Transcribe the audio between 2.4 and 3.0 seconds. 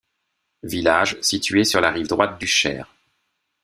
Cher.